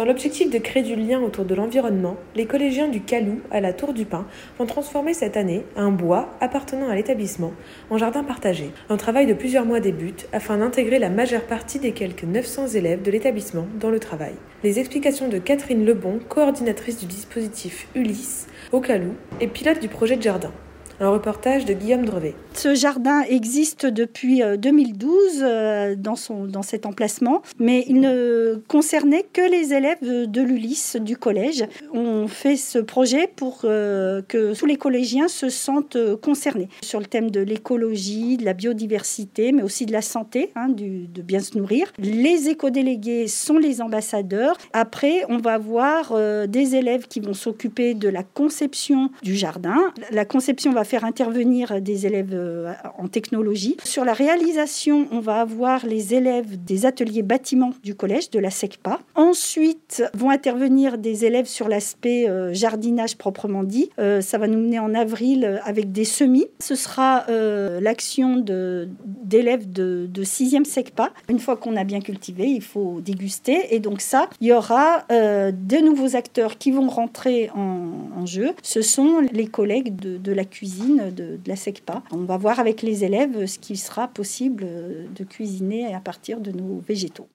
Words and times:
Dans 0.00 0.06
l'objectif 0.06 0.48
de 0.48 0.56
créer 0.56 0.82
du 0.82 0.96
lien 0.96 1.20
autour 1.20 1.44
de 1.44 1.54
l'environnement, 1.54 2.16
les 2.34 2.46
collégiens 2.46 2.88
du 2.88 3.02
Calou 3.02 3.40
à 3.50 3.60
la 3.60 3.74
Tour 3.74 3.92
du 3.92 4.06
Pin 4.06 4.24
vont 4.58 4.64
transformer 4.64 5.12
cette 5.12 5.36
année 5.36 5.62
un 5.76 5.90
bois 5.90 6.30
appartenant 6.40 6.88
à 6.88 6.94
l'établissement 6.94 7.52
en 7.90 7.98
jardin 7.98 8.24
partagé. 8.24 8.70
Un 8.88 8.96
travail 8.96 9.26
de 9.26 9.34
plusieurs 9.34 9.66
mois 9.66 9.78
débute 9.78 10.26
afin 10.32 10.56
d'intégrer 10.56 10.98
la 10.98 11.10
majeure 11.10 11.44
partie 11.44 11.80
des 11.80 11.92
quelques 11.92 12.24
900 12.24 12.68
élèves 12.68 13.02
de 13.02 13.10
l'établissement 13.10 13.66
dans 13.78 13.90
le 13.90 14.00
travail. 14.00 14.32
Les 14.64 14.78
explications 14.78 15.28
de 15.28 15.36
Catherine 15.36 15.84
Lebon, 15.84 16.18
coordinatrice 16.30 16.98
du 16.98 17.04
dispositif 17.04 17.86
Ulysse 17.94 18.46
au 18.72 18.80
Calou 18.80 19.12
et 19.42 19.48
pilote 19.48 19.80
du 19.80 19.88
projet 19.88 20.16
de 20.16 20.22
jardin. 20.22 20.52
Un 21.00 21.08
reportage 21.08 21.64
de 21.64 21.72
Guillaume 21.72 22.04
Drevet. 22.04 22.34
Ce 22.52 22.74
jardin 22.74 23.22
existe 23.22 23.86
depuis 23.86 24.42
2012 24.58 25.40
euh, 25.40 25.94
dans, 25.96 26.14
son, 26.14 26.44
dans 26.44 26.60
cet 26.60 26.84
emplacement, 26.84 27.40
mais 27.58 27.84
il 27.88 28.00
ne 28.00 28.60
concernait 28.68 29.24
que 29.32 29.40
les 29.40 29.72
élèves 29.72 30.02
de 30.02 30.42
l'Ulysse 30.42 30.96
du 30.96 31.16
collège. 31.16 31.64
On 31.94 32.28
fait 32.28 32.56
ce 32.56 32.78
projet 32.78 33.30
pour 33.34 33.60
euh, 33.64 34.20
que 34.28 34.54
tous 34.54 34.66
les 34.66 34.76
collégiens 34.76 35.28
se 35.28 35.48
sentent 35.48 35.96
concernés 36.20 36.68
sur 36.82 37.00
le 37.00 37.06
thème 37.06 37.30
de 37.30 37.40
l'écologie, 37.40 38.36
de 38.36 38.44
la 38.44 38.52
biodiversité, 38.52 39.52
mais 39.52 39.62
aussi 39.62 39.86
de 39.86 39.92
la 39.92 40.02
santé, 40.02 40.52
hein, 40.54 40.68
de 40.68 41.22
bien 41.22 41.40
se 41.40 41.56
nourrir. 41.56 41.90
Les 41.98 42.50
éco-délégués 42.50 43.26
sont 43.26 43.56
les 43.56 43.80
ambassadeurs. 43.80 44.58
Après, 44.74 45.24
on 45.30 45.38
va 45.38 45.54
avoir 45.54 46.12
euh, 46.12 46.46
des 46.46 46.76
élèves 46.76 47.06
qui 47.08 47.20
vont 47.20 47.34
s'occuper 47.34 47.94
de 47.94 48.08
la 48.08 48.22
conception 48.22 49.10
du 49.22 49.34
jardin. 49.34 49.78
La 50.10 50.24
conception 50.24 50.72
va 50.72 50.84
faire 50.90 51.04
intervenir 51.04 51.80
des 51.80 52.06
élèves 52.06 52.34
euh, 52.34 52.72
en 52.98 53.06
technologie. 53.06 53.76
Sur 53.84 54.04
la 54.04 54.12
réalisation, 54.12 55.06
on 55.12 55.20
va 55.20 55.40
avoir 55.40 55.86
les 55.86 56.14
élèves 56.14 56.62
des 56.64 56.84
ateliers 56.84 57.22
bâtiments 57.22 57.70
du 57.84 57.94
collège, 57.94 58.30
de 58.30 58.40
la 58.40 58.50
SECPA. 58.50 58.98
Ensuite, 59.14 60.02
vont 60.14 60.30
intervenir 60.30 60.98
des 60.98 61.24
élèves 61.24 61.46
sur 61.46 61.68
l'aspect 61.68 62.28
euh, 62.28 62.52
jardinage 62.52 63.16
proprement 63.16 63.62
dit. 63.62 63.90
Euh, 64.00 64.20
ça 64.20 64.36
va 64.36 64.48
nous 64.48 64.58
mener 64.58 64.80
en 64.80 64.92
avril 64.94 65.60
avec 65.64 65.92
des 65.92 66.04
semis. 66.04 66.48
Ce 66.58 66.74
sera 66.74 67.24
l'action 67.28 68.44
d'élèves 68.44 69.70
de, 69.70 70.08
de 70.10 70.24
6e 70.24 70.64
SECPA. 70.64 71.10
Une 71.28 71.38
fois 71.38 71.56
qu'on 71.56 71.76
a 71.76 71.84
bien 71.84 72.00
cultivé, 72.00 72.48
il 72.48 72.62
faut 72.62 73.00
déguster. 73.00 73.74
Et 73.74 73.78
donc 73.78 74.00
ça, 74.00 74.28
il 74.40 74.48
y 74.48 74.52
aura 74.52 75.04
de 75.08 75.84
nouveaux 75.84 76.16
acteurs 76.16 76.58
qui 76.58 76.72
vont 76.72 76.88
rentrer 76.88 77.50
en, 77.54 78.26
jeu. 78.26 78.50
Ce 78.62 78.82
sont 78.82 79.20
les 79.32 79.46
collègues 79.46 79.96
de, 79.96 80.18
de 80.18 80.32
la 80.32 80.44
de, 80.80 81.38
la 81.46 81.56
SECPA. 81.56 82.02
On 82.10 82.24
va 82.24 82.36
voir 82.36 82.60
avec 82.60 82.82
les 82.82 83.04
élèves 83.04 83.46
ce 83.46 83.58
qu'il 83.58 83.78
sera 83.78 84.08
possible 84.08 84.66
de 85.14 85.24
cuisiner 85.24 85.94
à 85.94 86.00
partir 86.00 86.40
de 86.40 86.52
nos 86.52 86.80
végétaux. 86.86 87.28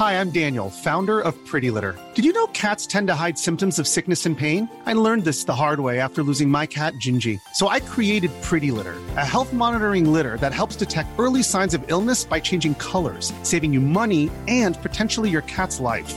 Hi, 0.00 0.18
I'm 0.18 0.30
Daniel, 0.30 0.70
founder 0.70 1.20
of 1.20 1.34
Pretty 1.44 1.70
Litter. 1.70 1.94
Did 2.14 2.24
you 2.24 2.32
know 2.32 2.46
cats 2.54 2.86
tend 2.86 3.08
to 3.08 3.14
hide 3.14 3.36
symptoms 3.36 3.78
of 3.78 3.86
sickness 3.86 4.24
and 4.24 4.38
pain? 4.38 4.66
I 4.86 4.94
learned 4.94 5.24
this 5.24 5.44
the 5.44 5.54
hard 5.54 5.80
way 5.80 6.00
after 6.00 6.22
losing 6.22 6.48
my 6.48 6.64
cat, 6.64 6.94
Gingy. 6.94 7.38
So 7.52 7.68
I 7.68 7.80
created 7.80 8.30
Pretty 8.40 8.70
Litter, 8.70 8.96
a 9.18 9.26
health 9.26 9.52
monitoring 9.52 10.10
litter 10.10 10.38
that 10.38 10.54
helps 10.54 10.74
detect 10.74 11.10
early 11.18 11.42
signs 11.42 11.74
of 11.74 11.84
illness 11.88 12.24
by 12.24 12.40
changing 12.40 12.76
colors, 12.76 13.30
saving 13.42 13.74
you 13.74 13.80
money 13.80 14.30
and 14.48 14.80
potentially 14.80 15.28
your 15.28 15.42
cat's 15.42 15.80
life. 15.80 16.16